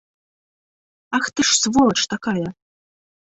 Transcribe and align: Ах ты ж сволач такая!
Ах 1.17 1.25
ты 1.35 1.39
ж 1.49 1.59
сволач 1.61 1.99
такая! 2.15 2.47